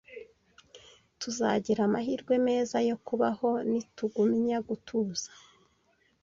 Tuzagira 1.19 1.81
amahirwe 1.87 2.33
meza 2.47 2.77
yo 2.89 2.97
kubaho 3.05 3.49
nitugumya 3.69 4.57
gutuza. 4.67 5.29